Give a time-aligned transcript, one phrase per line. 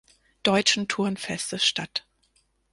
[0.41, 2.07] Deutschen Turnfestes statt.